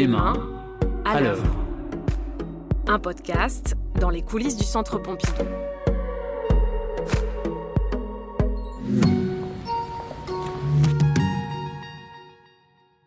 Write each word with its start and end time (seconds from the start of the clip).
Les 0.00 0.06
mains 0.06 0.32
à 1.04 1.20
l'œuvre. 1.20 1.44
Un 2.86 2.98
podcast 2.98 3.76
dans 4.00 4.08
les 4.08 4.22
coulisses 4.22 4.56
du 4.56 4.64
Centre 4.64 4.98
Pompidou. 4.98 5.44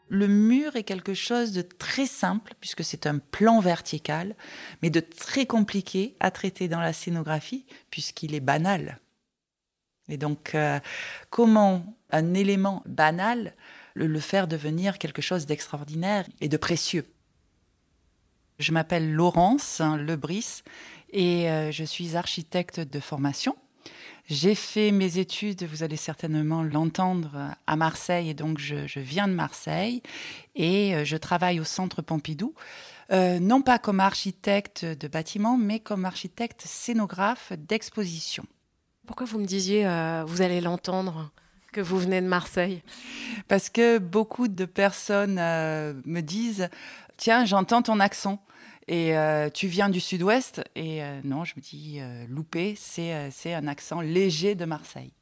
Le 0.08 0.28
mur 0.28 0.76
est 0.76 0.84
quelque 0.84 1.16
chose 1.16 1.52
de 1.54 1.64
très 1.64 2.06
simple, 2.06 2.54
puisque 2.60 2.84
c'est 2.84 3.08
un 3.08 3.18
plan 3.18 3.60
vertical, 3.60 4.36
mais 4.84 4.92
de 4.92 5.00
très 5.00 5.48
compliqué 5.48 6.16
à 6.20 6.30
traiter 6.30 6.68
dans 6.68 6.80
la 6.80 6.94
scénographie, 6.94 7.66
puisqu'il 7.90 8.36
est 8.36 8.40
banal. 8.40 9.00
Et 10.10 10.18
donc, 10.18 10.54
euh, 10.54 10.80
comment 11.32 11.98
un 12.12 12.36
élément 12.36 12.84
banal 12.86 13.56
le, 13.94 14.20
faire 14.20 14.48
devenir 14.48 14.98
quelque 14.98 15.22
chose 15.22 15.46
d'extraordinaire 15.46 16.26
et 16.42 16.50
de 16.50 16.58
précieux 16.58 17.06
Je 18.60 18.72
m'appelle 18.72 19.12
Laurence 19.12 19.82
Lebris 19.82 20.64
et 21.12 21.50
euh, 21.50 21.72
je 21.72 21.84
suis 21.84 22.16
architecte 22.16 22.80
de 22.80 23.00
formation. 23.00 23.56
J'ai 24.30 24.56
fait 24.56 24.92
mes 24.92 25.18
études, 25.18 25.64
vous 25.64 25.84
allez 25.84 25.98
certainement 25.98 26.64
l'entendre, 26.64 27.52
à 27.68 27.76
Marseille, 27.76 28.30
et 28.30 28.34
donc 28.34 28.58
je, 28.58 29.00
viens 29.00 29.28
de 29.28 29.34
Marseille, 29.34 30.02
et 30.56 30.96
euh, 30.96 31.04
je 31.04 31.18
travaille 31.18 31.60
au 31.60 31.66
Centre 31.66 32.02
Pompidou, 32.02 32.54
non 33.12 33.62
pas 33.62 33.78
comme 33.78 34.00
architecte 34.00 34.86
de 34.86 35.08
bâtiment, 35.08 35.56
mais 35.56 35.80
comme 35.80 36.04
architecte 36.06 36.64
scénographe 36.66 37.54
d'exposition. 37.58 38.44
Pourquoi 39.06 39.26
vous 39.26 39.38
me 39.38 39.46
disiez, 39.46 39.86
euh, 39.86 40.24
vous 40.26 40.42
allez 40.42 40.62
l'entendre, 40.62 41.32
que 41.74 41.82
vous 41.82 42.00
venez 42.00 42.22
de 42.22 42.28
Marseille 42.28 42.82
Parce 43.50 43.70
que 43.70 43.98
beaucoup 43.98 44.48
de 44.48 44.64
personnes 44.64 45.38
euh, 45.40 45.94
me 46.06 46.22
disent, 46.22 46.70
tiens, 47.18 47.44
j'entends 47.44 47.82
ton 47.82 48.00
accent. 48.00 48.42
Et 48.88 49.18
euh, 49.18 49.50
tu 49.50 49.68
viens 49.68 49.90
du 49.90 50.00
sud-ouest 50.00 50.62
Et 50.76 51.02
non, 51.24 51.44
je 51.44 51.54
me 51.58 51.62
dis, 51.62 52.00
loupé, 52.30 52.76
c'est 52.78 53.54
un 53.54 53.68
accent 53.68 54.00
léger 54.00 54.56
de 54.56 54.66
Marseille. 54.66 55.14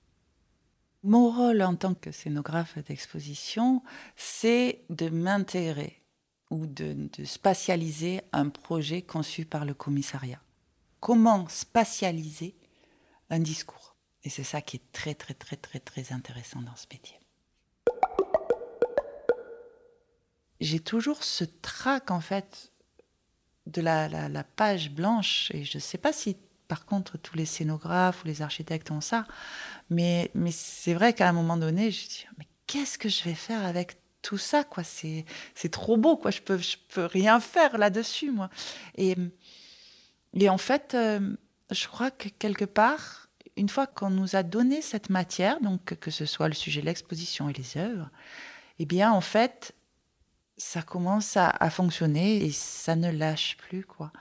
Mon 1.03 1.31
rôle 1.31 1.63
en 1.63 1.75
tant 1.75 1.95
que 1.95 2.11
scénographe 2.11 2.77
d'exposition, 2.79 3.81
c'est 4.15 4.81
de 4.89 5.09
m'intégrer 5.09 6.03
ou 6.51 6.67
de 6.67 7.09
spatialiser 7.23 8.21
un 8.33 8.49
projet 8.49 9.01
conçu 9.01 9.45
par 9.45 9.65
le 9.65 9.73
commissariat. 9.73 10.41
Comment 10.99 11.47
spatialiser 11.47 12.55
un 13.31 13.39
discours? 13.39 13.90
Et 14.23 14.29
c'est 14.29 14.43
ça 14.43 14.61
qui 14.61 14.77
est 14.77 14.91
très, 14.91 15.15
très, 15.15 15.33
très, 15.33 15.55
très, 15.55 15.79
très 15.79 16.13
intéressant 16.13 16.61
dans 16.61 16.75
ce 16.75 16.85
métier. 16.91 17.17
J'ai 20.59 20.79
toujours 20.79 21.23
ce 21.23 21.43
trac, 21.43 22.11
en 22.11 22.21
fait, 22.21 22.71
de 23.65 23.81
la, 23.81 24.07
la, 24.07 24.43
page 24.43 24.91
blanche. 24.91 25.49
Et 25.53 25.63
je 25.63 25.77
ne 25.77 25.81
sais 25.81 25.97
pas 25.97 26.13
si, 26.13 26.37
par 26.67 26.85
contre, 26.85 27.17
tous 27.17 27.35
les 27.35 27.45
scénographes 27.45 28.23
ou 28.23 28.27
les 28.27 28.43
architectes 28.43 28.91
ont 28.91 29.01
ça. 29.01 29.25
Mais, 29.89 30.29
mais 30.35 30.51
c'est 30.51 30.93
vrai 30.93 31.13
qu'à 31.13 31.27
un 31.27 31.33
moment 31.33 31.57
donné, 31.57 31.89
je 31.89 32.07
dis, 32.07 32.25
mais 32.37 32.47
qu'est-ce 32.67 32.99
que 32.99 33.09
je 33.09 33.23
vais 33.23 33.33
faire 33.33 33.65
avec 33.65 33.97
tout 34.21 34.37
ça 34.37 34.63
quoi? 34.63 34.83
C'est 34.83 35.25
c'est 35.55 35.69
trop 35.69 35.97
beau 35.97 36.15
quoi 36.15 36.31
je 36.31 36.41
peux 36.41 36.57
je 36.57 36.77
peux 36.89 37.05
rien 37.05 37.39
faire 37.39 37.77
là-dessus 37.79 38.31
moi 38.31 38.49
et 38.95 39.15
et 40.33 40.47
en 40.47 40.57
fait 40.57 40.93
euh, 40.93 41.35
je 41.71 41.87
crois 41.87 42.11
que 42.11 42.29
quelque 42.29 42.65
part 42.65 43.20
une 43.57 43.69
fois 43.69 43.87
qu'on 43.87 44.09
nous 44.09 44.35
a 44.35 44.43
donné 44.43 44.81
cette 44.81 45.09
matière, 45.09 45.59
donc 45.61 45.95
que 45.95 46.11
ce 46.11 46.25
soit 46.25 46.47
le 46.47 46.53
sujet 46.53 46.81
de 46.81 46.85
l'exposition 46.85 47.49
et 47.49 47.53
les 47.53 47.77
œuvres, 47.77 48.09
eh 48.79 48.85
bien, 48.85 49.11
en 49.11 49.21
fait, 49.21 49.73
ça 50.57 50.81
commence 50.81 51.37
à, 51.37 51.69
fonctionner 51.69 52.43
et 52.45 52.51
ça 52.51 52.95
ne 52.95 53.11
lâche 53.11 53.57
plus, 53.57 53.83
quoi. 53.83 54.11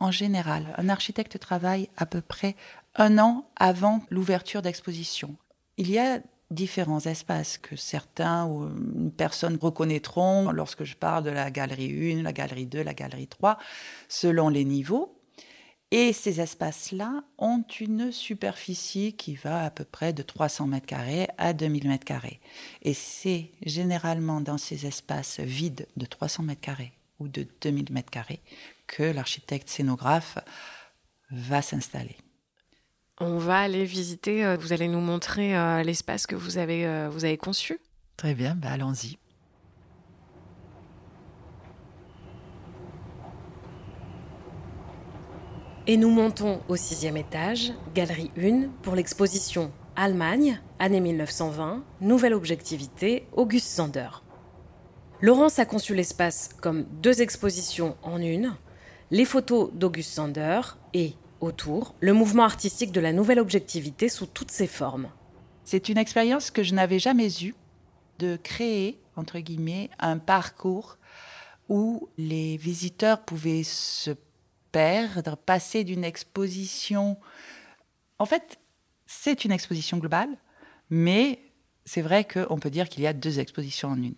En 0.00 0.10
général, 0.10 0.74
un 0.76 0.88
architecte 0.88 1.38
travaille 1.38 1.88
à 1.96 2.06
peu 2.06 2.20
près 2.20 2.56
un 2.96 3.18
an 3.18 3.48
avant 3.56 4.02
l'ouverture 4.10 4.62
d'exposition. 4.62 5.36
Il 5.76 5.90
y 5.90 5.98
a 5.98 6.20
différents 6.50 7.00
espaces 7.00 7.58
que 7.58 7.76
certains 7.76 8.46
ou 8.46 8.68
une 8.96 9.12
personne 9.12 9.58
reconnaîtront 9.60 10.50
lorsque 10.52 10.84
je 10.84 10.96
parle 10.96 11.24
de 11.24 11.30
la 11.30 11.50
galerie 11.50 12.12
1, 12.18 12.22
la 12.22 12.32
galerie 12.32 12.66
2, 12.66 12.82
la 12.82 12.94
galerie 12.94 13.28
3, 13.28 13.58
selon 14.08 14.48
les 14.48 14.64
niveaux. 14.64 15.16
Et 15.96 16.12
ces 16.12 16.40
espaces-là 16.40 17.22
ont 17.38 17.64
une 17.78 18.10
superficie 18.10 19.12
qui 19.12 19.36
va 19.36 19.64
à 19.64 19.70
peu 19.70 19.84
près 19.84 20.12
de 20.12 20.24
300 20.24 20.66
mètres 20.66 20.86
carrés 20.86 21.28
à 21.38 21.52
2000 21.52 21.86
mètres 21.86 22.04
carrés. 22.04 22.40
Et 22.82 22.94
c'est 22.94 23.52
généralement 23.64 24.40
dans 24.40 24.58
ces 24.58 24.86
espaces 24.86 25.38
vides 25.38 25.86
de 25.96 26.04
300 26.04 26.42
mètres 26.42 26.60
carrés 26.60 26.90
ou 27.20 27.28
de 27.28 27.46
2000 27.60 27.92
mètres 27.92 28.10
carrés 28.10 28.40
que 28.88 29.04
l'architecte 29.04 29.68
scénographe 29.68 30.38
va 31.30 31.62
s'installer. 31.62 32.16
On 33.20 33.38
va 33.38 33.60
aller 33.60 33.84
visiter, 33.84 34.44
euh, 34.44 34.56
vous 34.56 34.72
allez 34.72 34.88
nous 34.88 35.00
montrer 35.00 35.56
euh, 35.56 35.84
l'espace 35.84 36.26
que 36.26 36.34
vous 36.34 36.58
avez, 36.58 36.88
euh, 36.88 37.08
vous 37.08 37.24
avez 37.24 37.36
conçu 37.36 37.78
Très 38.16 38.34
bien, 38.34 38.56
bah 38.56 38.72
allons-y. 38.72 39.16
Et 45.86 45.98
nous 45.98 46.08
montons 46.08 46.62
au 46.68 46.76
sixième 46.76 47.18
étage, 47.18 47.74
galerie 47.94 48.30
1, 48.38 48.68
pour 48.80 48.94
l'exposition 48.94 49.70
Allemagne, 49.96 50.58
année 50.78 51.00
1920, 51.00 51.84
nouvelle 52.00 52.32
objectivité, 52.32 53.26
Auguste 53.34 53.68
Sander. 53.68 54.08
Laurence 55.20 55.58
a 55.58 55.66
conçu 55.66 55.94
l'espace 55.94 56.48
comme 56.62 56.84
deux 57.02 57.20
expositions 57.20 57.98
en 58.02 58.18
une, 58.22 58.56
les 59.10 59.26
photos 59.26 59.70
d'Auguste 59.74 60.12
Sander 60.12 60.62
et, 60.94 61.12
autour, 61.42 61.94
le 62.00 62.14
mouvement 62.14 62.44
artistique 62.44 62.90
de 62.90 63.00
la 63.00 63.12
nouvelle 63.12 63.38
objectivité 63.38 64.08
sous 64.08 64.24
toutes 64.24 64.52
ses 64.52 64.66
formes. 64.66 65.10
C'est 65.64 65.90
une 65.90 65.98
expérience 65.98 66.50
que 66.50 66.62
je 66.62 66.74
n'avais 66.74 66.98
jamais 66.98 67.28
eue, 67.42 67.54
de 68.20 68.36
créer, 68.42 68.98
entre 69.16 69.38
guillemets, 69.38 69.90
un 69.98 70.16
parcours 70.16 70.96
où 71.68 72.08
les 72.16 72.56
visiteurs 72.56 73.22
pouvaient 73.22 73.64
se 73.64 74.12
perdre, 74.74 75.36
passer 75.36 75.84
d'une 75.84 76.02
exposition. 76.02 77.16
En 78.18 78.26
fait, 78.26 78.58
c'est 79.06 79.44
une 79.44 79.52
exposition 79.52 79.98
globale, 79.98 80.36
mais 80.90 81.38
c'est 81.84 82.02
vrai 82.02 82.24
qu'on 82.24 82.58
peut 82.58 82.70
dire 82.70 82.88
qu'il 82.88 83.04
y 83.04 83.06
a 83.06 83.12
deux 83.12 83.38
expositions 83.38 83.90
en 83.90 84.02
une. 84.02 84.16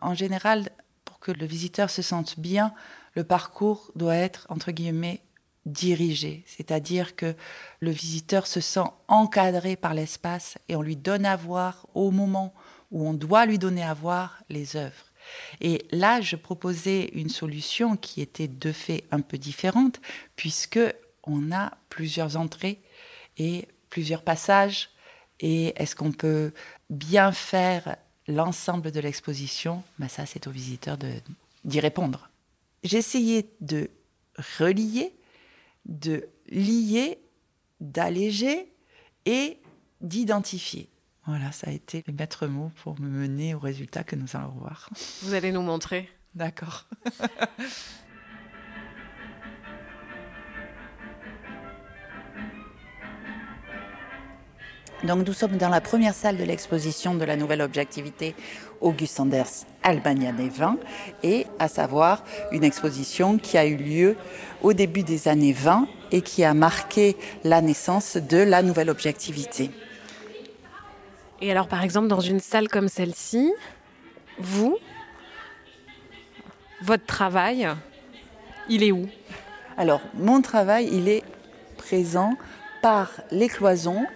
En 0.00 0.14
général, 0.14 0.68
pour 1.04 1.20
que 1.20 1.30
le 1.30 1.46
visiteur 1.46 1.90
se 1.90 2.02
sente 2.02 2.40
bien, 2.40 2.74
le 3.14 3.22
parcours 3.22 3.92
doit 3.94 4.16
être, 4.16 4.48
entre 4.48 4.72
guillemets, 4.72 5.22
dirigé, 5.64 6.42
c'est-à-dire 6.48 7.14
que 7.14 7.36
le 7.78 7.92
visiteur 7.92 8.48
se 8.48 8.60
sent 8.60 8.90
encadré 9.06 9.76
par 9.76 9.94
l'espace 9.94 10.58
et 10.68 10.74
on 10.74 10.82
lui 10.82 10.96
donne 10.96 11.24
à 11.24 11.36
voir 11.36 11.86
au 11.94 12.10
moment 12.10 12.52
où 12.90 13.06
on 13.06 13.14
doit 13.14 13.46
lui 13.46 13.60
donner 13.60 13.84
à 13.84 13.94
voir 13.94 14.42
les 14.48 14.74
œuvres. 14.74 15.11
Et 15.60 15.84
là, 15.90 16.20
je 16.20 16.36
proposais 16.36 17.10
une 17.14 17.28
solution 17.28 17.96
qui 17.96 18.20
était 18.20 18.48
de 18.48 18.72
fait 18.72 19.04
un 19.10 19.20
peu 19.20 19.38
différente, 19.38 20.00
puisque 20.36 20.80
on 21.24 21.52
a 21.52 21.72
plusieurs 21.88 22.36
entrées 22.36 22.80
et 23.38 23.68
plusieurs 23.90 24.22
passages. 24.22 24.90
Et 25.40 25.72
est-ce 25.76 25.96
qu'on 25.96 26.12
peut 26.12 26.52
bien 26.90 27.32
faire 27.32 27.96
l'ensemble 28.28 28.90
de 28.90 29.00
l'exposition? 29.00 29.82
Ben 29.98 30.08
Ça, 30.08 30.26
c'est 30.26 30.46
aux 30.46 30.50
visiteurs 30.50 30.98
d'y 31.64 31.80
répondre. 31.80 32.30
Essayé 32.82 33.50
de 33.60 33.90
relier, 34.58 35.12
de 35.86 36.28
lier, 36.48 37.18
d'alléger 37.80 38.72
et 39.26 39.58
d'identifier. 40.00 40.88
Voilà, 41.26 41.52
ça 41.52 41.68
a 41.68 41.72
été 41.72 42.02
le 42.06 42.12
maître 42.12 42.46
mot 42.46 42.70
pour 42.82 43.00
me 43.00 43.08
mener 43.08 43.54
au 43.54 43.60
résultat 43.60 44.02
que 44.02 44.16
nous 44.16 44.26
allons 44.34 44.54
voir. 44.58 44.90
Vous 45.22 45.34
allez 45.34 45.52
nous 45.52 45.62
montrer. 45.62 46.08
D'accord. 46.34 46.86
Donc 55.04 55.26
nous 55.26 55.32
sommes 55.32 55.56
dans 55.56 55.68
la 55.68 55.80
première 55.80 56.14
salle 56.14 56.36
de 56.36 56.44
l'exposition 56.44 57.14
de 57.14 57.24
la 57.24 57.36
nouvelle 57.36 57.60
objectivité 57.60 58.36
Auguste 58.80 59.18
Anders 59.18 59.66
Albania 59.82 60.30
des 60.30 60.48
vins 60.48 60.78
et 61.24 61.46
à 61.58 61.66
savoir 61.66 62.22
une 62.52 62.62
exposition 62.62 63.36
qui 63.36 63.58
a 63.58 63.66
eu 63.66 63.76
lieu 63.76 64.16
au 64.62 64.72
début 64.72 65.02
des 65.02 65.26
années 65.26 65.52
20 65.52 65.88
et 66.12 66.22
qui 66.22 66.44
a 66.44 66.54
marqué 66.54 67.16
la 67.42 67.60
naissance 67.60 68.16
de 68.16 68.38
la 68.38 68.62
nouvelle 68.62 68.90
objectivité. 68.90 69.70
Et 71.44 71.50
alors, 71.50 71.66
par 71.66 71.82
exemple, 71.82 72.06
dans 72.06 72.20
une 72.20 72.38
salle 72.38 72.68
comme 72.68 72.86
celle-ci, 72.86 73.52
vous, 74.38 74.78
votre 76.82 77.04
travail, 77.04 77.68
il 78.68 78.84
est 78.84 78.92
où? 78.92 79.08
Alors, 79.76 80.00
mon 80.14 80.40
travail, 80.40 80.88
il 80.92 81.08
est 81.08 81.24
présent 81.78 82.34
par 82.80 83.10
les 83.32 83.48
cloisons, 83.48 84.06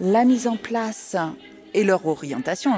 la 0.00 0.26
mise 0.26 0.46
en 0.46 0.56
place 0.56 1.16
et 1.72 1.82
leur 1.82 2.06
orientation 2.06 2.74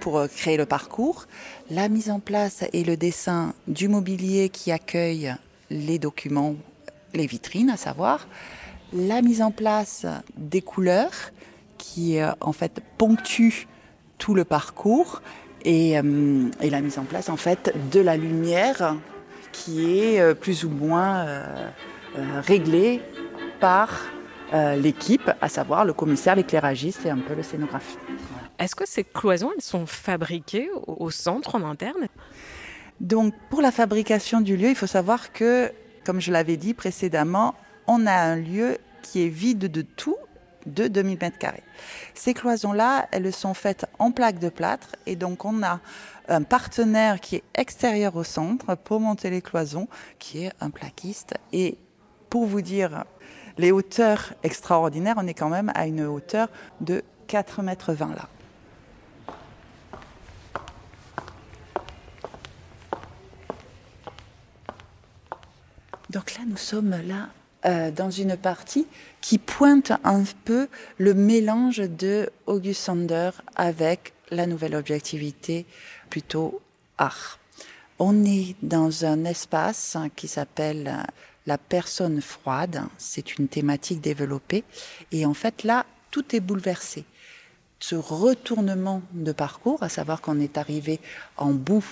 pour 0.00 0.26
créer 0.26 0.56
le 0.56 0.66
parcours, 0.66 1.26
la 1.70 1.88
mise 1.88 2.10
en 2.10 2.18
place 2.18 2.64
et 2.72 2.82
le 2.82 2.96
dessin 2.96 3.54
du 3.68 3.86
mobilier 3.86 4.48
qui 4.48 4.72
accueille 4.72 5.36
les 5.70 6.00
documents, 6.00 6.56
les 7.14 7.28
vitrines 7.28 7.70
à 7.70 7.76
savoir, 7.76 8.26
la 8.92 9.22
mise 9.22 9.40
en 9.40 9.52
place 9.52 10.04
des 10.36 10.62
couleurs 10.62 11.30
qui 11.80 12.20
euh, 12.20 12.30
en 12.40 12.52
fait 12.52 12.80
ponctuent 12.98 13.66
tout 14.18 14.34
le 14.34 14.44
parcours 14.44 15.22
et, 15.62 15.98
euh, 15.98 16.50
et, 16.60 16.70
la 16.70 16.80
mise 16.80 16.98
en 16.98 17.04
place 17.04 17.28
en 17.28 17.36
fait 17.36 17.74
de 17.90 18.00
la 18.00 18.16
lumière 18.16 18.96
qui 19.50 19.98
est 19.98 20.20
euh, 20.20 20.34
plus 20.34 20.64
ou 20.64 20.70
moins 20.70 21.26
réglée 22.42 23.02
par 23.60 24.00
l'équipe, 24.52 25.30
à 25.40 25.48
savoir 25.48 25.84
le 25.84 25.92
commissaire, 25.92 26.34
l'éclairagiste 26.34 27.06
et 27.06 27.10
un 27.10 27.18
peu 27.18 27.34
le 27.34 27.42
scénographe. 27.44 27.96
Est-ce 28.58 28.74
que 28.74 28.84
ces 28.84 29.04
cloisons, 29.04 29.52
elles 29.54 29.62
sont 29.62 29.86
fabriquées 29.86 30.68
au 30.88 31.10
centre 31.10 31.54
en 31.54 31.62
interne? 31.62 32.08
Donc 32.98 33.32
pour 33.48 33.62
la 33.62 33.70
fabrication 33.70 34.40
du 34.40 34.56
lieu, 34.56 34.70
il 34.70 34.74
faut 34.74 34.88
savoir 34.88 35.32
que, 35.32 35.70
comme 36.04 36.20
je 36.20 36.32
l'avais 36.32 36.56
dit 36.56 36.74
précédemment, 36.74 37.54
on 37.86 38.08
a 38.08 38.12
un 38.12 38.36
lieu 38.36 38.78
qui 39.02 39.24
est 39.24 39.28
vide 39.28 39.70
de 39.70 39.82
tout 39.82 40.16
de 40.66 40.88
2000 40.88 41.18
mètres 41.20 41.38
carrés. 41.38 41.62
Ces 42.14 42.34
cloisons-là, 42.34 43.08
elles 43.12 43.32
sont 43.32 43.54
faites 43.54 43.86
en 43.98 44.10
plaques 44.10 44.38
de 44.38 44.48
plâtre 44.48 44.96
et 45.06 45.16
donc 45.16 45.44
on 45.44 45.62
a 45.62 45.80
un 46.28 46.42
partenaire 46.42 47.20
qui 47.20 47.36
est 47.36 47.42
extérieur 47.54 48.16
au 48.16 48.24
centre 48.24 48.74
pour 48.74 49.00
monter 49.00 49.30
les 49.30 49.42
cloisons, 49.42 49.88
qui 50.18 50.44
est 50.44 50.52
un 50.60 50.70
plaquiste. 50.70 51.34
Et 51.52 51.76
pour 52.28 52.46
vous 52.46 52.60
dire 52.60 53.04
les 53.58 53.72
hauteurs 53.72 54.32
extraordinaires, 54.42 55.16
on 55.18 55.26
est 55.26 55.34
quand 55.34 55.48
même 55.48 55.72
à 55.74 55.86
une 55.86 56.02
hauteur 56.02 56.48
de 56.80 57.02
4 57.26 57.62
mètres 57.62 57.92
20 57.92 58.14
là. 58.14 58.28
Donc 66.10 66.34
là, 66.34 66.40
nous 66.44 66.56
sommes 66.56 66.90
là 66.90 67.28
euh, 67.64 67.90
dans 67.90 68.10
une 68.10 68.36
partie 68.36 68.86
qui 69.20 69.38
pointe 69.38 69.92
un 70.04 70.24
peu 70.44 70.68
le 70.98 71.14
mélange 71.14 71.78
de 71.78 72.30
August 72.46 72.82
Sander 72.82 73.30
avec 73.54 74.14
la 74.30 74.46
nouvelle 74.46 74.74
objectivité 74.74 75.66
plutôt 76.08 76.60
art. 76.98 77.38
On 77.98 78.24
est 78.24 78.56
dans 78.62 79.04
un 79.04 79.24
espace 79.24 79.96
qui 80.16 80.26
s'appelle 80.26 81.04
la 81.46 81.58
personne 81.58 82.20
froide. 82.22 82.82
C'est 82.96 83.36
une 83.36 83.48
thématique 83.48 84.00
développée. 84.00 84.64
Et 85.12 85.26
en 85.26 85.34
fait, 85.34 85.64
là, 85.64 85.84
tout 86.10 86.34
est 86.34 86.40
bouleversé. 86.40 87.04
Ce 87.78 87.94
retournement 87.94 89.02
de 89.12 89.32
parcours, 89.32 89.82
à 89.82 89.88
savoir 89.88 90.20
qu'on 90.20 90.40
est 90.40 90.58
arrivé 90.58 91.00
en 91.36 91.50
bout 91.50 91.84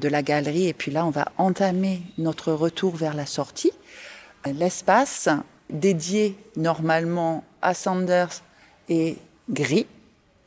de 0.00 0.08
la 0.08 0.22
galerie 0.22 0.68
et 0.68 0.74
puis 0.74 0.90
là, 0.90 1.06
on 1.06 1.10
va 1.10 1.32
entamer 1.38 2.02
notre 2.18 2.52
retour 2.52 2.96
vers 2.96 3.14
la 3.14 3.26
sortie 3.26 3.72
l'espace 4.52 5.28
dédié 5.70 6.36
normalement 6.56 7.44
à 7.62 7.74
Sanders 7.74 8.42
est 8.88 9.16
gris. 9.50 9.86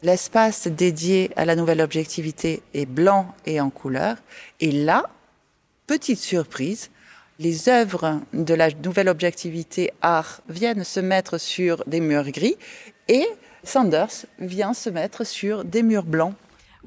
L'espace 0.03 0.67
dédié 0.67 1.31
à 1.35 1.45
la 1.45 1.55
nouvelle 1.55 1.81
objectivité 1.81 2.61
est 2.73 2.85
blanc 2.85 3.33
et 3.45 3.59
en 3.59 3.69
couleur. 3.69 4.17
Et 4.59 4.71
là, 4.71 5.09
petite 5.87 6.19
surprise, 6.19 6.91
les 7.39 7.69
œuvres 7.69 8.21
de 8.33 8.53
la 8.53 8.69
nouvelle 8.71 9.09
objectivité 9.09 9.91
art 10.01 10.41
viennent 10.49 10.83
se 10.83 10.99
mettre 10.99 11.37
sur 11.37 11.83
des 11.85 11.99
murs 11.99 12.29
gris 12.31 12.57
et 13.07 13.27
Sanders 13.63 14.25
vient 14.39 14.73
se 14.73 14.89
mettre 14.89 15.23
sur 15.23 15.65
des 15.65 15.83
murs 15.83 16.03
blancs. 16.03 16.35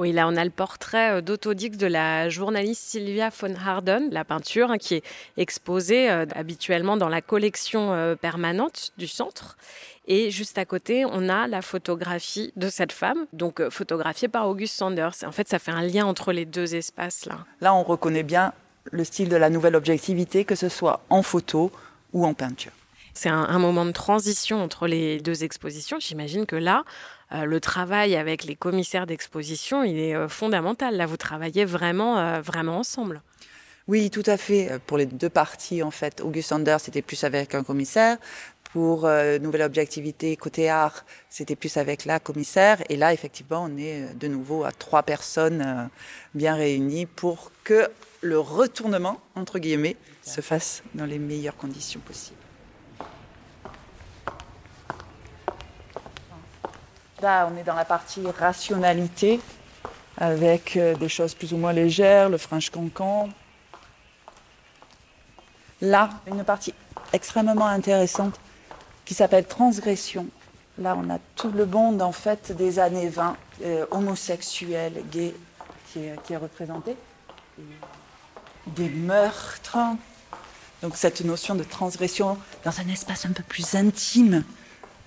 Oui, 0.00 0.12
là, 0.12 0.26
on 0.29 0.37
a 0.37 0.44
le 0.47 0.50
portrait 0.50 1.19
euh, 1.19 1.20
d'autodix 1.20 1.76
de 1.76 1.87
la 1.87 2.31
journaliste 2.31 2.82
Sylvia 2.82 3.29
von 3.29 3.55
Harden, 3.55 4.08
la 4.11 4.25
peinture, 4.25 4.70
hein, 4.70 4.79
qui 4.79 4.94
est 4.94 5.02
exposée 5.37 6.11
euh, 6.11 6.25
habituellement 6.35 6.97
dans 6.97 7.11
la 7.11 7.20
collection 7.20 7.93
euh, 7.93 8.14
permanente 8.17 8.93
du 8.97 9.06
centre. 9.06 9.58
Et 10.06 10.31
juste 10.31 10.56
à 10.56 10.64
côté, 10.64 11.05
on 11.05 11.29
a 11.29 11.47
la 11.49 11.61
photographie 11.61 12.50
de 12.56 12.70
cette 12.70 12.93
femme, 12.93 13.26
donc 13.35 13.69
photographiée 13.69 14.29
par 14.29 14.49
August 14.49 14.75
Sanders. 14.75 15.17
En 15.26 15.32
fait, 15.32 15.49
ça 15.50 15.58
fait 15.58 15.70
un 15.70 15.82
lien 15.82 16.06
entre 16.06 16.32
les 16.32 16.47
deux 16.47 16.75
espaces-là. 16.75 17.44
Là, 17.61 17.75
on 17.75 17.82
reconnaît 17.82 18.23
bien 18.23 18.55
le 18.91 19.05
style 19.05 19.29
de 19.29 19.37
la 19.37 19.50
nouvelle 19.50 19.76
objectivité, 19.76 20.47
que 20.47 20.55
ce 20.55 20.70
soit 20.70 21.02
en 21.11 21.23
photo 21.23 21.70
ou 22.14 22.25
en 22.25 22.32
peinture. 22.32 22.73
C'est 23.22 23.28
un, 23.28 23.58
moment 23.58 23.84
de 23.84 23.90
transition 23.90 24.62
entre 24.62 24.87
les 24.87 25.20
deux 25.20 25.44
expositions. 25.44 25.99
J'imagine 26.00 26.46
que 26.46 26.56
là, 26.56 26.84
euh, 27.32 27.44
le 27.44 27.61
travail 27.61 28.17
avec 28.17 28.44
les 28.44 28.56
commissaires 28.56 29.06
d'exposition, 29.06 29.84
il 29.84 29.99
est 29.99 30.14
euh, 30.14 30.26
fondamental. 30.26 30.96
Là, 30.96 31.05
vous 31.05 31.19
travaillez 31.19 31.67
vraiment, 31.67 32.19
euh, 32.19 32.40
vraiment 32.40 32.78
ensemble. 32.78 33.20
Oui, 33.88 34.08
tout 34.08 34.22
à 34.25 34.38
fait. 34.38 34.81
Pour 34.87 34.96
les 34.96 35.05
deux 35.05 35.28
parties, 35.28 35.82
en 35.82 35.90
fait, 35.90 36.22
August 36.22 36.50
Anders, 36.50 36.81
c'était 36.81 37.02
plus 37.02 37.22
avec 37.22 37.55
un 37.55 37.62
commissaire. 37.62 38.17
Pour 38.72 39.02
Nouvelle 39.02 39.62
Objectivité, 39.62 40.34
côté 40.37 40.70
art, 40.70 41.05
c'était 41.28 41.56
plus 41.56 41.76
avec 41.76 42.06
la 42.06 42.20
commissaire. 42.20 42.82
Et 42.88 42.96
là, 42.96 43.12
effectivement, 43.12 43.64
on 43.69 43.76
est 43.76 44.14
de 44.14 44.28
nouveau 44.28 44.64
à 44.64 44.73
trois 44.73 45.02
personnes 45.02 45.90
bien 46.34 46.55
réunies 46.55 47.05
pour 47.05 47.52
que 47.64 47.87
le 48.23 48.38
retournement, 48.38 49.20
entre 49.34 49.58
guillemets, 49.58 49.96
se 50.23 50.40
fasse 50.40 50.82
dans 50.94 51.05
les 51.05 51.19
meilleures 51.19 51.56
conditions 51.56 52.00
possibles. 52.00 52.38
Là, 57.22 57.50
on 57.52 57.56
est 57.58 57.64
dans 57.64 57.75
la 57.75 57.84
partie 57.84 58.22
rationalité, 58.38 59.40
avec 60.17 60.76
euh, 60.76 60.94
des 60.94 61.08
choses 61.08 61.34
plus 61.34 61.52
ou 61.52 61.58
moins 61.58 61.72
légères, 61.72 62.31
le 62.31 62.38
French 62.38 62.70
Cancan. 62.70 63.28
Là, 65.82 66.11
une 66.26 66.44
partie 66.44 66.72
extrêmement 67.12 67.67
intéressante 67.67 68.40
qui 69.05 69.12
s'appelle 69.12 69.44
transgression. 69.44 70.28
Là, 70.78 70.96
on 70.99 71.11
a 71.11 71.19
tout 71.37 71.50
le 71.50 71.67
monde 71.67 72.00
en 72.00 72.12
fait 72.12 72.52
des 72.52 72.78
années 72.78 73.08
20, 73.08 73.37
euh, 73.64 73.87
homosexuel, 73.90 75.02
gay, 75.11 75.34
qui 75.93 76.05
est, 76.05 76.37
représenté. 76.37 76.96
Des 78.66 78.88
meurtres. 78.88 79.76
Donc 80.81 80.96
cette 80.96 81.23
notion 81.23 81.55
de 81.55 81.64
transgression 81.64 82.38
dans 82.64 82.81
un 82.81 82.88
espace 82.88 83.26
un 83.26 83.32
peu 83.32 83.43
plus 83.43 83.75
intime 83.75 84.44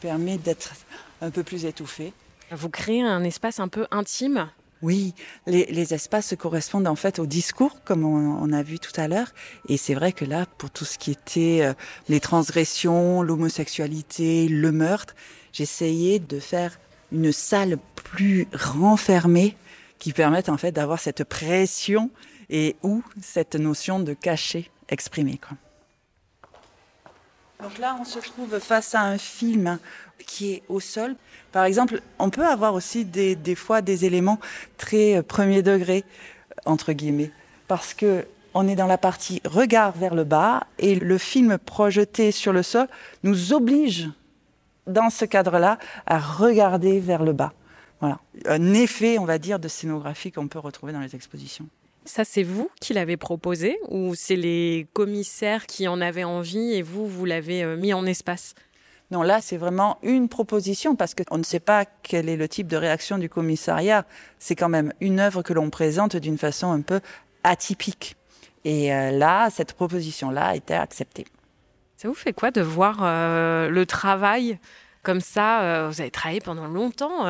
permet 0.02 0.38
d'être 0.38 0.74
un 1.24 1.32
peu 1.32 1.44
plus 1.44 1.66
étouffé. 1.66 2.14
Vous 2.52 2.70
créez 2.70 3.02
un 3.02 3.24
espace 3.24 3.60
un 3.60 3.68
peu 3.68 3.88
intime 3.92 4.50
oui, 4.82 5.14
les, 5.48 5.94
espaces 5.94 6.36
correspondent 6.38 6.90
en 6.90 6.98
fait 6.98 7.18
au 7.18 7.26
discours, 7.26 7.82
comme 7.86 8.04
on, 8.04 8.52
a 8.52 8.64
vu 8.64 8.80
tout 8.80 8.92
à 8.98 9.08
l'heure. 9.08 9.30
Et 9.70 9.78
c'est 9.78 9.94
vrai 9.94 10.12
que 10.12 10.26
là, 10.26 10.46
pour 10.58 10.72
tout 10.72 10.84
ce 10.84 10.98
qui 10.98 11.12
était 11.12 11.60
euh, 11.62 11.74
les 12.10 12.20
transgressions, 12.20 13.22
l'homosexualité, 13.22 14.50
le 14.50 14.74
meurtre, 14.74 15.16
j'essayais 15.54 16.20
de 16.20 16.38
faire 16.38 16.78
une 17.14 17.32
salle 17.32 17.78
plus 17.96 18.46
renfermée 18.54 19.56
qui 20.00 20.12
permette 20.12 20.50
en 20.50 20.58
fait 20.58 20.74
d'avoir 20.74 21.00
cette 21.00 21.24
pression 21.24 22.10
et 22.50 22.76
où 22.84 23.04
cette 23.22 23.56
notion 23.56 24.02
de 24.02 24.12
cachet 24.14 24.70
exprimée. 24.90 25.40
Donc 27.64 27.78
là, 27.78 27.96
on 27.98 28.04
se 28.04 28.20
trouve 28.20 28.60
face 28.60 28.94
à 28.94 29.02
un 29.02 29.18
film 29.18 29.80
qui 30.28 30.52
est 30.52 30.64
au 30.68 30.82
sol. 30.82 31.16
Par 31.54 31.64
exemple, 31.64 32.02
on 32.20 32.30
peut 32.30 32.46
avoir 32.46 32.74
aussi 32.74 33.06
des, 33.06 33.56
fois 33.56 33.82
des 33.82 34.04
éléments 34.04 34.38
très 34.78 35.18
euh, 35.18 35.24
premier 35.24 35.64
degré, 35.64 36.04
entre 36.66 36.92
guillemets, 36.92 37.32
parce 37.70 37.94
que 37.94 38.26
on 38.54 38.68
est 38.68 38.76
dans 38.76 38.86
la 38.86 38.98
partie 38.98 39.42
regard 39.46 39.94
vers 39.94 40.14
le 40.14 40.26
bas 40.26 40.68
et 40.78 40.96
le 40.96 41.18
film 41.18 41.58
projeté 41.58 42.32
sur 42.32 42.52
le 42.52 42.64
sol 42.64 42.88
nous 43.24 43.54
oblige, 43.54 44.10
dans 44.86 45.10
ce 45.10 45.24
cadre-là, 45.24 45.80
à 46.06 46.20
regarder 46.20 47.00
vers 47.00 47.24
le 47.24 47.32
bas. 47.32 47.54
Voilà. 48.02 48.20
Un 48.46 48.74
effet, 48.74 49.18
on 49.18 49.26
va 49.26 49.38
dire, 49.40 49.58
de 49.58 49.70
scénographie 49.70 50.34
qu'on 50.34 50.50
peut 50.50 50.60
retrouver 50.60 50.92
dans 50.92 51.00
les 51.00 51.16
expositions. 51.16 51.68
Ça, 52.06 52.26
c'est 52.26 52.44
vous 52.44 52.70
qui 52.82 52.94
l'avez 52.94 53.16
proposé 53.16 53.80
ou 53.88 54.14
c'est 54.16 54.36
les 54.36 54.88
commissaires 54.94 55.66
qui 55.66 55.88
en 55.88 56.02
avaient 56.02 56.26
envie 56.26 56.74
et 56.74 56.82
vous, 56.82 57.08
vous 57.08 57.26
l'avez 57.26 57.64
euh, 57.64 57.78
mis 57.78 57.94
en 57.94 58.06
espace? 58.06 58.56
Non, 59.12 59.22
là, 59.22 59.40
c'est 59.42 59.58
vraiment 59.58 60.00
une 60.02 60.28
proposition 60.28 60.96
parce 60.96 61.14
qu'on 61.14 61.38
ne 61.38 61.44
sait 61.44 61.60
pas 61.60 61.86
quel 61.86 62.30
est 62.30 62.36
le 62.36 62.48
type 62.48 62.68
de 62.68 62.76
réaction 62.76 63.18
du 63.18 63.30
commissariat. 63.30 64.06
C'est 64.38 64.56
quand 64.56 64.70
même 64.70 64.92
une 65.00 65.20
œuvre 65.20 65.44
que 65.44 65.54
l'on 65.54 65.70
présente 65.70 66.16
d'une 66.16 66.38
façon 66.38 66.72
un 66.72 66.82
peu 66.82 67.00
atypique. 67.44 68.18
Et 68.66 68.94
euh, 68.94 69.12
là, 69.12 69.50
cette 69.50 69.74
proposition-là 69.74 70.48
a 70.48 70.56
été 70.56 70.74
acceptée. 70.74 71.26
Ça 71.98 72.08
vous 72.08 72.14
fait 72.14 72.34
quoi 72.34 72.52
de 72.52 72.62
voir 72.62 73.00
euh, 73.02 73.70
le 73.70 73.86
travail 73.86 74.58
comme 75.04 75.22
ça 75.22 75.90
Vous 75.90 76.00
avez 76.00 76.12
travaillé 76.12 76.40
pendant 76.40 76.66
longtemps. 76.68 77.26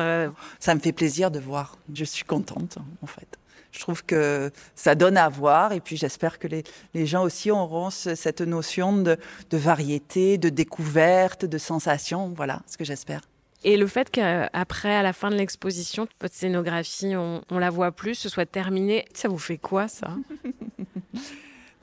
Ça 0.60 0.74
me 0.76 0.80
fait 0.80 0.92
plaisir 0.92 1.32
de 1.32 1.40
voir. 1.40 1.76
Je 1.92 2.04
suis 2.04 2.24
contente, 2.24 2.78
en 3.02 3.06
fait 3.06 3.36
je 3.74 3.80
trouve 3.80 4.04
que 4.04 4.50
ça 4.74 4.94
donne 4.94 5.16
à 5.16 5.28
voir. 5.28 5.72
Et 5.72 5.80
puis 5.80 5.96
j'espère 5.96 6.38
que 6.38 6.48
les, 6.48 7.06
gens 7.06 7.24
aussi 7.24 7.50
auront 7.50 7.90
cette 7.90 8.40
notion 8.40 8.96
de, 8.96 9.18
variété, 9.52 10.38
de 10.38 10.48
découverte, 10.48 11.44
de 11.44 11.58
sensation. 11.58 12.32
Voilà 12.36 12.62
ce 12.66 12.76
que 12.76 12.84
j'espère. 12.84 13.22
Et 13.64 13.76
le 13.76 13.86
fait 13.86 14.10
qu'après, 14.10 14.94
à 14.94 15.02
la 15.02 15.14
fin 15.14 15.30
de 15.30 15.36
l'exposition, 15.36 16.06
votre 16.20 16.34
scénographie, 16.34 17.16
on, 17.16 17.40
on, 17.50 17.58
la 17.58 17.70
voit 17.70 17.92
plus, 17.92 18.14
ce 18.14 18.28
soit 18.28 18.44
terminé, 18.44 19.06
ça 19.14 19.28
vous 19.28 19.38
fait 19.38 19.58
quoi 19.58 19.88
ça? 19.88 20.16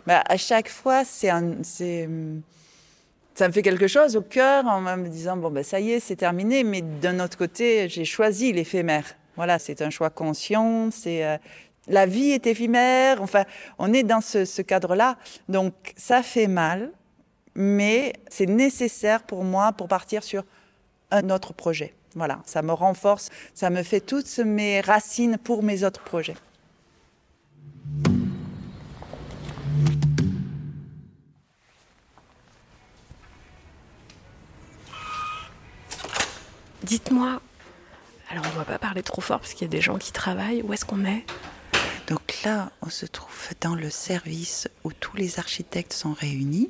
Bah, 0.08 0.24
À 0.28 0.38
chaque 0.38 0.70
fois, 0.70 1.06
c'est, 1.06 1.30
ça 1.30 3.48
me 3.48 3.54
fait 3.54 3.62
quelque 3.62 3.88
chose 3.88 4.16
au 4.16 4.22
cœur 4.22 4.66
en 4.66 4.82
me 4.82 5.08
disant 5.08 5.38
bon 5.38 5.52
ben 5.52 5.64
ça 5.64 5.80
y 5.80 5.92
est, 5.92 6.00
c'est 6.00 6.16
terminé. 6.16 6.64
Mais 6.64 6.82
d'un 6.82 7.20
autre 7.20 7.38
côté, 7.38 7.88
j'ai 7.88 8.06
choisi 8.06 8.52
l'éphémère. 8.52 9.06
Voilà, 9.36 9.60
c'est 9.60 9.82
un 9.82 9.90
choix 9.90 10.10
conscient. 10.10 10.90
C'est 10.92 11.26
euh, 11.26 11.38
la 11.88 12.06
vie 12.06 12.32
est 12.32 12.48
éphémère. 12.48 13.22
Enfin, 13.22 13.46
on 13.78 13.94
est 13.94 14.04
dans 14.04 14.22
ce, 14.22 14.46
ce 14.46 14.62
cadre-là. 14.62 15.18
Donc 15.50 15.74
ça 15.96 16.24
fait 16.24 16.48
mal, 16.48 16.92
mais 17.56 18.14
c'est 18.30 18.46
nécessaire 18.46 19.24
pour 19.24 19.44
moi 19.44 19.72
pour 19.74 19.88
partir 19.88 20.24
sur 20.24 20.44
un 21.12 21.30
autre 21.30 21.54
projet. 21.54 21.94
Voilà, 22.16 22.42
ça 22.46 22.62
me 22.62 22.74
renforce, 22.74 23.30
ça 23.54 23.70
me 23.70 23.84
fait 23.84 24.02
toutes 24.02 24.38
mes 24.40 24.82
racines 24.82 25.38
pour 25.38 25.64
mes 25.64 25.84
autres 25.84 26.04
projets. 26.04 26.36
Dites-moi, 36.84 37.40
alors 38.30 38.44
on 38.46 38.50
ne 38.50 38.54
doit 38.56 38.66
pas 38.66 38.80
parler 38.80 39.04
trop 39.04 39.22
fort 39.22 39.40
parce 39.40 39.54
qu'il 39.54 39.62
y 39.62 39.70
a 39.70 39.72
des 39.72 39.80
gens 39.80 39.98
qui 39.98 40.12
travaillent, 40.12 40.62
où 40.62 40.74
est-ce 40.74 40.84
qu'on 40.84 41.06
est? 41.06 41.24
Donc 42.12 42.42
là, 42.44 42.74
on 42.82 42.90
se 42.90 43.06
trouve 43.06 43.48
dans 43.62 43.74
le 43.74 43.90
service 43.90 44.68
où 44.84 44.92
tous 44.92 45.16
les 45.16 45.40
architectes 45.40 45.94
sont 45.94 46.12
réunis 46.12 46.70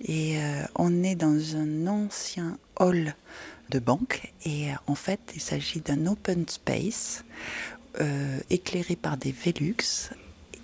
et 0.00 0.38
euh, 0.38 0.62
on 0.76 1.02
est 1.02 1.16
dans 1.16 1.56
un 1.56 1.88
ancien 1.88 2.56
hall 2.76 3.16
de 3.70 3.80
banque. 3.80 4.32
Et 4.44 4.70
euh, 4.70 4.74
en 4.86 4.94
fait, 4.94 5.18
il 5.34 5.40
s'agit 5.40 5.80
d'un 5.80 6.06
open 6.06 6.46
space 6.46 7.24
euh, 8.00 8.38
éclairé 8.48 8.94
par 8.94 9.16
des 9.16 9.32
Velux 9.32 10.12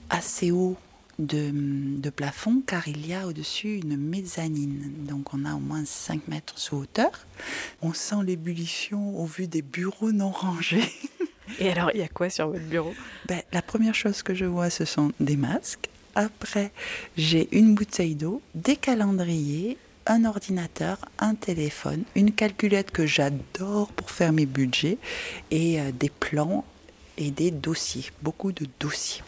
assez 0.09 0.53
haut 0.53 0.77
de, 1.19 2.09
plafond 2.11 2.63
car 2.65 2.87
il 2.87 3.05
y 3.09 3.13
a 3.13 3.27
au-dessus 3.27 3.75
une 3.75 3.97
mezzanine. 3.97 5.05
Donc 5.09 5.35
on 5.35 5.45
a 5.45 5.53
au 5.55 5.59
moins 5.59 5.85
5 5.85 6.29
mètres 6.29 6.61
sous 6.61 6.77
hauteur. 6.77 7.27
On 7.83 7.93
sent 7.93 8.23
l'ébullition 8.25 9.19
au 9.19 9.27
vu 9.27 9.49
des 9.49 9.63
bureaux 9.63 10.13
non 10.13 10.31
rangés. 10.31 10.93
Et 11.59 11.71
alors, 11.71 11.91
il 11.95 12.01
y 12.01 12.05
a 12.05 12.09
quoi 12.09 12.31
sur 12.31 12.49
votre 12.49 12.65
bureau? 12.65 12.95
Ben, 13.27 13.43
La 13.53 13.63
première 13.63 13.95
chose 13.95 14.23
que 14.23 14.35
je 14.35 14.45
vois, 14.45 14.71
ce 14.71 14.85
sont 14.85 15.13
des 15.21 15.37
masques. 15.37 15.89
Après, 16.15 16.73
j'ai 17.17 17.49
une 17.57 17.75
bouteille 17.75 18.15
d'eau, 18.15 18.41
des 18.55 18.77
calendriers, 18.77 19.77
un 20.07 20.25
ordinateur, 20.25 20.99
un 21.19 21.35
téléphone, 21.35 22.05
une 22.15 22.33
calculette 22.33 22.91
que 22.91 23.07
j'adore 23.07 23.89
pour 23.89 24.11
faire 24.11 24.33
mes 24.33 24.47
budgets 24.47 24.99
et 25.51 25.81
euh, 25.81 25.91
des 25.93 26.11
plans 26.11 26.65
et 27.19 27.31
des 27.31 27.51
dossiers, 27.51 28.11
beaucoup 28.23 28.53
de 28.53 28.67
dossiers. 28.81 29.23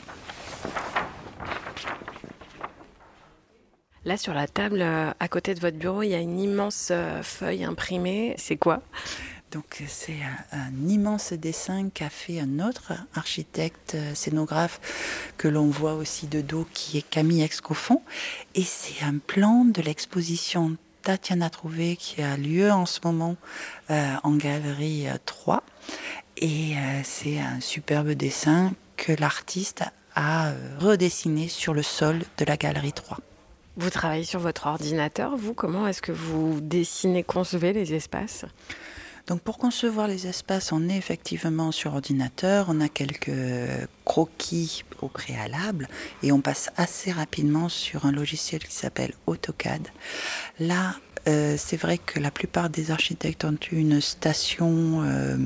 Là, 4.04 4.16
sur 4.16 4.32
la 4.32 4.46
table, 4.46 4.80
euh, 4.80 5.10
à 5.18 5.28
côté 5.28 5.54
de 5.54 5.60
votre 5.60 5.76
bureau, 5.76 6.02
il 6.02 6.10
y 6.10 6.14
a 6.14 6.20
une 6.20 6.38
immense 6.38 6.88
euh, 6.90 7.22
feuille 7.22 7.64
imprimée. 7.64 8.34
C'est 8.38 8.56
quoi? 8.56 8.80
Donc 9.52 9.82
c'est 9.86 10.18
un, 10.52 10.88
immense 10.88 11.32
dessin 11.32 11.88
qu'a 11.88 12.10
fait 12.10 12.40
un 12.40 12.60
autre 12.60 12.92
architecte 13.14 13.96
scénographe 14.14 14.80
que 15.36 15.48
l'on 15.48 15.68
voit 15.68 15.94
aussi 15.94 16.26
de 16.26 16.40
dos 16.40 16.66
qui 16.74 16.98
est 16.98 17.08
Camille 17.08 17.42
Excofond 17.42 18.02
et 18.54 18.62
c'est 18.62 19.04
un 19.04 19.18
plan 19.18 19.64
de 19.64 19.80
l'exposition 19.80 20.76
Tatiana 21.02 21.48
Trouvé 21.50 21.96
qui 21.96 22.22
a 22.22 22.36
lieu 22.36 22.70
en 22.70 22.86
ce 22.86 23.00
moment 23.04 23.36
euh, 23.90 24.14
en 24.22 24.36
galerie 24.36 25.06
3 25.24 25.56
euh, 25.56 25.60
et 26.36 26.76
euh, 26.76 27.00
c'est 27.04 27.38
un 27.38 27.60
superbe 27.60 28.10
dessin 28.10 28.72
que 28.96 29.12
l'artiste 29.12 29.84
a 30.14 30.52
redessiné 30.78 31.48
sur 31.48 31.74
le 31.74 31.82
sol 31.82 32.20
de 32.38 32.44
la 32.44 32.56
galerie 32.56 32.92
3. 32.92 33.18
Vous 33.76 33.90
travaillez 33.90 34.24
sur 34.24 34.40
votre 34.40 34.66
ordinateur, 34.66 35.36
vous. 35.36 35.54
Comment 35.54 35.86
est-ce 35.86 36.02
que 36.02 36.10
vous 36.10 36.60
dessinez, 36.60 37.22
concevez 37.22 37.72
les 37.72 37.94
espaces? 37.94 38.44
Donc 39.28 39.42
pour 39.42 39.58
concevoir 39.58 40.08
les 40.08 40.26
espaces, 40.26 40.72
on 40.72 40.88
est 40.88 40.96
effectivement 40.96 41.70
sur 41.70 41.92
ordinateur, 41.92 42.66
on 42.70 42.80
a 42.80 42.88
quelques 42.88 43.30
croquis 44.06 44.84
au 45.02 45.08
préalable 45.08 45.86
et 46.22 46.32
on 46.32 46.40
passe 46.40 46.70
assez 46.78 47.12
rapidement 47.12 47.68
sur 47.68 48.06
un 48.06 48.12
logiciel 48.12 48.64
qui 48.64 48.74
s'appelle 48.74 49.12
AutoCAD. 49.26 49.86
Là, 50.60 50.96
euh, 51.28 51.56
c'est 51.58 51.76
vrai 51.76 51.98
que 51.98 52.18
la 52.18 52.30
plupart 52.30 52.70
des 52.70 52.90
architectes 52.90 53.44
ont 53.44 53.58
eu 53.70 53.76
une 53.76 54.00
station 54.00 55.02
euh, 55.02 55.36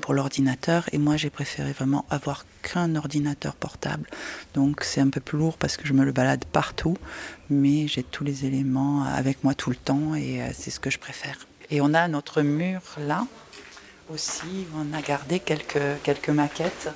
pour 0.00 0.14
l'ordinateur 0.14 0.88
et 0.92 0.98
moi 0.98 1.16
j'ai 1.16 1.30
préféré 1.30 1.72
vraiment 1.72 2.04
avoir 2.08 2.46
qu'un 2.62 2.94
ordinateur 2.94 3.56
portable. 3.56 4.08
Donc 4.54 4.84
c'est 4.84 5.00
un 5.00 5.10
peu 5.10 5.20
plus 5.20 5.38
lourd 5.38 5.58
parce 5.58 5.76
que 5.76 5.88
je 5.88 5.92
me 5.92 6.04
le 6.04 6.12
balade 6.12 6.44
partout, 6.44 6.96
mais 7.50 7.88
j'ai 7.88 8.04
tous 8.04 8.22
les 8.22 8.46
éléments 8.46 9.02
avec 9.02 9.42
moi 9.42 9.54
tout 9.54 9.70
le 9.70 9.76
temps 9.76 10.14
et 10.14 10.40
euh, 10.40 10.50
c'est 10.54 10.70
ce 10.70 10.78
que 10.78 10.88
je 10.90 11.00
préfère. 11.00 11.48
Et 11.72 11.80
on 11.80 11.94
a 11.94 12.06
notre 12.06 12.42
mur 12.42 12.82
là 12.98 13.26
aussi, 14.12 14.66
on 14.76 14.92
a 14.92 15.00
gardé 15.00 15.40
quelques, 15.40 16.02
quelques 16.02 16.28
maquettes. 16.28 16.90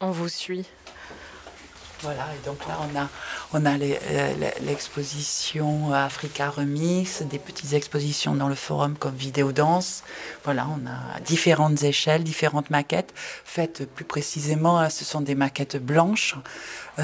On 0.00 0.12
vous 0.12 0.28
suit. 0.28 0.64
Voilà, 2.02 2.26
et 2.34 2.46
donc 2.46 2.58
là, 2.68 2.78
on 2.82 2.98
a, 2.98 3.08
on 3.54 3.64
a 3.64 3.78
euh, 3.78 4.50
l'exposition 4.60 5.92
Africa 5.94 6.50
Remix, 6.50 7.22
des 7.22 7.38
petites 7.38 7.72
expositions 7.72 8.34
dans 8.34 8.48
le 8.48 8.54
forum 8.54 8.96
comme 8.96 9.14
Vidéo 9.14 9.50
Danse. 9.50 10.04
Voilà, 10.44 10.68
on 10.68 10.86
a 10.86 11.18
différentes 11.20 11.82
échelles, 11.82 12.22
différentes 12.22 12.68
maquettes. 12.68 13.14
Faites 13.16 13.88
plus 13.92 14.04
précisément, 14.04 14.78
hein, 14.78 14.90
ce 14.90 15.06
sont 15.06 15.22
des 15.22 15.34
maquettes 15.34 15.78
blanches, 15.78 16.36
euh, 16.98 17.02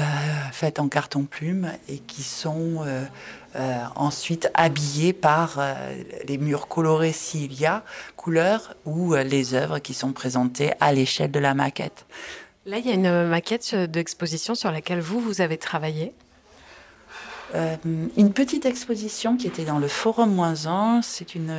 faites 0.51 0.79
en 0.79 0.87
carton 0.87 1.23
plume 1.23 1.71
et 1.89 1.97
qui 1.97 2.21
sont 2.21 2.83
euh, 2.85 3.03
ensuite 3.95 4.49
habillées 4.53 5.13
par 5.13 5.59
les 6.27 6.37
murs 6.37 6.67
colorés 6.67 7.11
s'il 7.11 7.53
y 7.59 7.65
a, 7.65 7.83
couleurs, 8.15 8.75
ou 8.85 9.13
les 9.15 9.53
œuvres 9.53 9.79
qui 9.79 9.93
sont 9.93 10.11
présentées 10.11 10.71
à 10.79 10.91
l'échelle 10.91 11.31
de 11.31 11.39
la 11.39 11.53
maquette. 11.53 12.05
Là, 12.65 12.77
il 12.77 12.87
y 12.87 12.91
a 12.91 12.93
une 12.93 13.27
maquette 13.27 13.75
d'exposition 13.75 14.55
sur 14.55 14.71
laquelle 14.71 15.01
vous, 15.01 15.19
vous 15.19 15.41
avez 15.41 15.57
travaillé. 15.57 16.13
Euh, 17.55 17.75
une 18.17 18.33
petite 18.33 18.65
exposition 18.65 19.37
qui 19.37 19.45
était 19.45 19.65
dans 19.65 19.77
le 19.77 19.87
Forum 19.87 20.33
Moins 20.33 20.65
1. 20.65 21.01
C'est 21.03 21.35
une, 21.35 21.55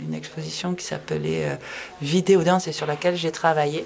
une, 0.00 0.14
exposition 0.14 0.74
qui 0.74 0.84
s'appelait 0.84 1.48
euh, 1.48 1.56
Vidéo 2.00 2.44
Danse 2.44 2.68
et 2.68 2.72
sur 2.72 2.86
laquelle 2.86 3.16
j'ai 3.16 3.32
travaillé, 3.32 3.84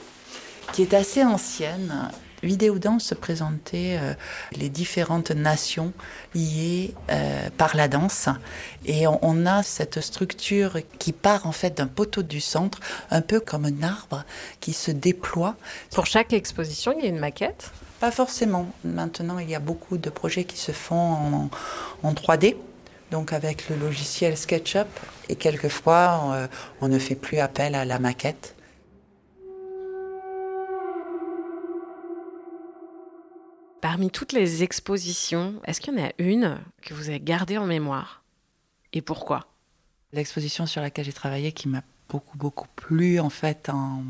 qui 0.72 0.82
est 0.82 0.92
assez 0.92 1.24
ancienne 1.24 2.10
Vidéo 2.42 2.78
Danse 2.78 3.04
se 3.04 3.14
présentait 3.14 3.98
euh, 4.00 4.14
les 4.52 4.68
différentes 4.68 5.30
nations 5.30 5.92
liées 6.34 6.94
euh, 7.10 7.48
par 7.56 7.76
la 7.76 7.88
danse. 7.88 8.28
Et 8.86 9.06
on, 9.06 9.46
a 9.46 9.62
cette 9.62 10.00
structure 10.00 10.78
qui 10.98 11.12
part 11.12 11.46
en 11.46 11.52
fait 11.52 11.76
d'un 11.76 11.86
poteau 11.86 12.22
du 12.22 12.40
centre, 12.40 12.80
un 13.10 13.20
peu 13.20 13.40
comme 13.40 13.64
un 13.64 13.82
arbre 13.82 14.24
qui 14.60 14.72
se 14.72 14.90
déploie. 14.90 15.56
Pour 15.94 16.06
chaque 16.06 16.32
exposition, 16.32 16.94
il 16.96 17.04
y 17.04 17.06
a 17.06 17.10
une 17.10 17.18
maquette? 17.18 17.70
Pas 18.00 18.10
forcément. 18.10 18.68
Maintenant, 18.84 19.38
il 19.38 19.50
y 19.50 19.54
a 19.54 19.60
beaucoup 19.60 19.98
de 19.98 20.10
projets 20.10 20.44
qui 20.44 20.58
se 20.58 20.72
font 20.72 21.48
en, 22.02 22.12
3D. 22.12 22.56
Donc 23.10 23.32
avec 23.32 23.70
le 23.70 23.76
logiciel 23.76 24.36
SketchUp 24.36 24.86
et 25.30 25.34
quelquefois 25.34 26.34
euh, 26.34 26.46
on 26.82 26.88
ne 26.88 26.98
fait 26.98 27.14
plus 27.14 27.38
appel 27.38 27.74
à 27.74 27.86
la 27.86 27.98
maquette 27.98 28.54
Parmi 33.80 34.10
toutes 34.10 34.32
les 34.32 34.62
expositions, 34.62 35.60
est-ce 35.64 35.80
qu'il 35.80 35.94
y 35.94 36.00
en 36.00 36.06
a 36.06 36.10
une 36.18 36.58
que 36.82 36.94
vous 36.94 37.08
avez 37.08 37.20
gardée 37.20 37.58
en 37.58 37.66
mémoire 37.66 38.22
Et 38.92 39.02
pourquoi? 39.02 39.46
L'exposition 40.12 40.66
sur 40.66 40.80
laquelle 40.80 41.04
j'ai 41.04 41.12
travaillé 41.12 41.52
qui 41.52 41.68
m'a 41.68 41.82
beaucoup, 42.08 42.36
beaucoup 42.36 42.66
plu, 42.74 43.20
en 43.20 43.30
fait, 43.30 43.68
en, 43.68 44.02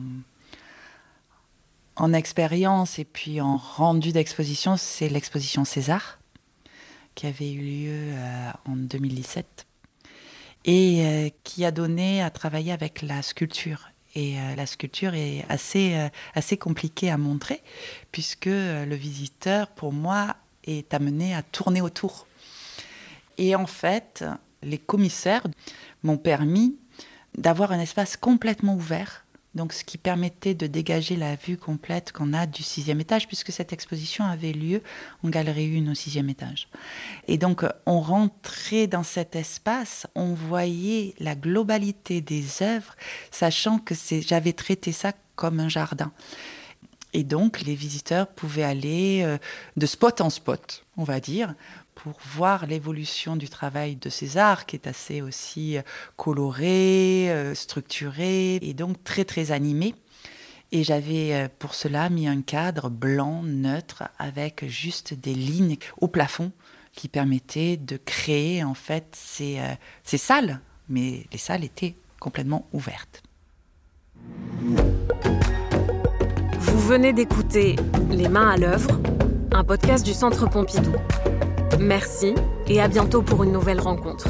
en 1.96 2.12
expérience 2.12 2.98
et 2.98 3.04
puis 3.04 3.40
en 3.40 3.56
rendu 3.56 4.12
d'exposition, 4.12 4.76
c'est 4.76 5.08
l'exposition 5.08 5.64
César, 5.64 6.18
qui 7.14 7.26
avait 7.26 7.52
eu 7.52 7.60
lieu 7.60 8.12
euh, 8.14 8.50
en 8.66 8.76
2017 8.76 9.66
et 10.64 11.04
euh, 11.04 11.28
qui 11.44 11.64
a 11.64 11.72
donné 11.72 12.22
à 12.22 12.30
travailler 12.30 12.72
avec 12.72 13.02
la 13.02 13.22
sculpture 13.22 13.90
et 14.14 14.38
euh, 14.38 14.54
la 14.56 14.66
sculpture 14.66 15.14
est 15.14 15.44
assez, 15.48 15.94
euh, 15.94 16.08
assez 16.34 16.56
compliquée 16.56 17.10
à 17.10 17.18
montrer, 17.18 17.62
puisque 18.12 18.46
euh, 18.46 18.84
le 18.84 18.94
visiteur, 18.94 19.68
pour 19.68 19.92
moi, 19.92 20.36
est 20.64 20.92
amené 20.94 21.34
à 21.34 21.42
tourner 21.42 21.80
autour. 21.80 22.26
Et 23.36 23.54
en 23.54 23.66
fait, 23.66 24.24
les 24.62 24.78
commissaires 24.78 25.46
m'ont 26.02 26.18
permis 26.18 26.76
d'avoir 27.36 27.72
un 27.72 27.80
espace 27.80 28.16
complètement 28.16 28.74
ouvert 28.74 29.24
donc 29.58 29.72
ce 29.72 29.82
qui 29.82 29.98
permettait 29.98 30.54
de 30.54 30.68
dégager 30.68 31.16
la 31.16 31.34
vue 31.34 31.56
complète 31.56 32.12
qu'on 32.12 32.32
a 32.32 32.46
du 32.46 32.62
sixième 32.62 33.00
étage, 33.00 33.26
puisque 33.26 33.50
cette 33.50 33.72
exposition 33.72 34.24
avait 34.24 34.52
lieu 34.52 34.82
en 35.24 35.30
galerie 35.30 35.84
1 35.84 35.90
au 35.90 35.94
sixième 35.94 36.30
étage. 36.30 36.68
Et 37.26 37.38
donc 37.38 37.64
on 37.84 38.00
rentrait 38.00 38.86
dans 38.86 39.02
cet 39.02 39.34
espace, 39.34 40.06
on 40.14 40.32
voyait 40.32 41.14
la 41.18 41.34
globalité 41.34 42.20
des 42.20 42.62
œuvres, 42.62 42.94
sachant 43.32 43.80
que 43.80 43.94
j'avais 44.20 44.52
traité 44.52 44.92
ça 44.92 45.12
comme 45.34 45.58
un 45.58 45.68
jardin. 45.68 46.12
Et 47.12 47.24
donc 47.24 47.62
les 47.62 47.74
visiteurs 47.74 48.28
pouvaient 48.28 48.62
aller 48.62 49.22
euh, 49.24 49.38
de 49.76 49.86
spot 49.86 50.20
en 50.20 50.30
spot, 50.30 50.84
on 50.96 51.02
va 51.02 51.18
dire, 51.18 51.54
pour 52.02 52.14
voir 52.24 52.66
l'évolution 52.66 53.34
du 53.34 53.48
travail 53.48 53.96
de 53.96 54.08
César, 54.08 54.66
qui 54.66 54.76
est 54.76 54.86
assez 54.86 55.20
aussi 55.20 55.76
euh, 55.76 55.82
coloré, 56.16 57.28
euh, 57.30 57.56
structuré 57.56 58.56
et 58.56 58.72
donc 58.72 59.02
très 59.02 59.24
très 59.24 59.50
animé. 59.50 59.96
Et 60.70 60.84
j'avais 60.84 61.34
euh, 61.34 61.48
pour 61.58 61.74
cela 61.74 62.08
mis 62.08 62.28
un 62.28 62.40
cadre 62.40 62.88
blanc, 62.88 63.42
neutre, 63.42 64.04
avec 64.18 64.64
juste 64.68 65.12
des 65.12 65.34
lignes 65.34 65.76
au 66.00 66.06
plafond 66.06 66.52
qui 66.92 67.08
permettaient 67.08 67.76
de 67.76 67.96
créer 67.96 68.62
en 68.62 68.74
fait 68.74 69.06
ces, 69.12 69.60
ces 70.02 70.18
salles. 70.18 70.60
Mais 70.88 71.26
les 71.30 71.38
salles 71.38 71.64
étaient 71.64 71.94
complètement 72.18 72.66
ouvertes. 72.72 73.22
Vous 76.58 76.80
venez 76.80 77.12
d'écouter 77.12 77.76
Les 78.10 78.28
mains 78.28 78.50
à 78.50 78.56
l'œuvre, 78.56 79.00
un 79.52 79.62
podcast 79.62 80.04
du 80.04 80.12
Centre 80.12 80.48
Pompidou. 80.48 80.92
Merci 81.80 82.34
et 82.66 82.80
à 82.80 82.88
bientôt 82.88 83.22
pour 83.22 83.44
une 83.44 83.52
nouvelle 83.52 83.80
rencontre. 83.80 84.28